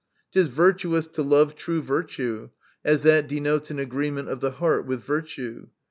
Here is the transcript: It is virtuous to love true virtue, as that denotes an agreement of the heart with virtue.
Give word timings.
It 0.33 0.39
is 0.39 0.47
virtuous 0.47 1.05
to 1.09 1.21
love 1.21 1.53
true 1.53 1.79
virtue, 1.79 2.49
as 2.83 3.03
that 3.03 3.27
denotes 3.27 3.69
an 3.69 3.77
agreement 3.77 4.29
of 4.29 4.39
the 4.39 4.53
heart 4.53 4.87
with 4.87 5.03
virtue. 5.03 5.67